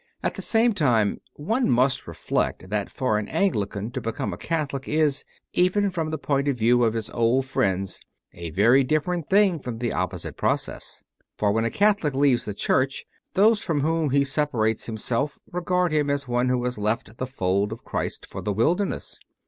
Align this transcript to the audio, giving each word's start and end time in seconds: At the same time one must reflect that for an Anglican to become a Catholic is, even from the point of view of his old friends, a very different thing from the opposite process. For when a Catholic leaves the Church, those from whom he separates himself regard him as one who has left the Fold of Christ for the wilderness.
At 0.23 0.33
the 0.33 0.41
same 0.41 0.73
time 0.73 1.21
one 1.35 1.69
must 1.69 2.07
reflect 2.07 2.71
that 2.71 2.89
for 2.89 3.19
an 3.19 3.27
Anglican 3.27 3.91
to 3.91 4.01
become 4.01 4.33
a 4.33 4.37
Catholic 4.37 4.87
is, 4.89 5.23
even 5.53 5.91
from 5.91 6.09
the 6.09 6.17
point 6.17 6.47
of 6.47 6.57
view 6.57 6.83
of 6.83 6.95
his 6.95 7.11
old 7.11 7.45
friends, 7.45 7.99
a 8.33 8.49
very 8.49 8.83
different 8.83 9.29
thing 9.29 9.59
from 9.59 9.77
the 9.77 9.93
opposite 9.93 10.37
process. 10.37 11.03
For 11.37 11.51
when 11.51 11.65
a 11.65 11.69
Catholic 11.69 12.15
leaves 12.15 12.45
the 12.45 12.55
Church, 12.55 13.05
those 13.35 13.61
from 13.61 13.81
whom 13.81 14.09
he 14.09 14.23
separates 14.23 14.87
himself 14.87 15.37
regard 15.51 15.91
him 15.93 16.09
as 16.09 16.27
one 16.27 16.49
who 16.49 16.63
has 16.63 16.79
left 16.79 17.17
the 17.17 17.27
Fold 17.27 17.71
of 17.71 17.83
Christ 17.83 18.25
for 18.25 18.41
the 18.41 18.51
wilderness. 18.53 19.19